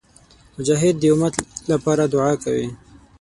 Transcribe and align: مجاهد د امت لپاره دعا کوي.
مجاهد 0.57 0.95
د 0.99 1.03
امت 1.13 1.35
لپاره 1.71 2.03
دعا 2.13 2.31
کوي. 2.43 2.67